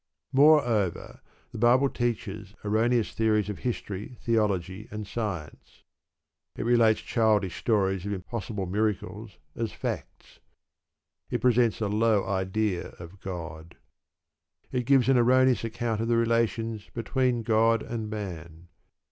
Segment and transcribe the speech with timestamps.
[0.33, 1.21] Moreover,
[1.51, 5.83] the Bible teaches erroneous theories of history, theology, and science.
[6.55, 10.39] It relates childish stories of impossible miracles as facts.
[11.29, 13.77] It presents a low idea of God.
[14.71, 18.69] It gives an erroneous account of the relations between God and man.